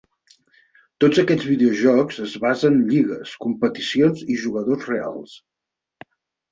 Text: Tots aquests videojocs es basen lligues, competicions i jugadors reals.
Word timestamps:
Tots 1.03 1.19
aquests 1.23 1.45
videojocs 1.49 2.19
es 2.29 2.35
basen 2.47 2.81
lligues, 2.89 3.37
competicions 3.47 4.27
i 4.37 4.43
jugadors 4.47 4.93
reals. 4.97 5.41